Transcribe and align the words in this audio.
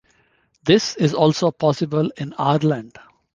This 0.63 0.95
is 0.95 1.13
also 1.13 1.51
possible 1.51 2.09
in 2.17 2.33
Ireland. 2.39 2.97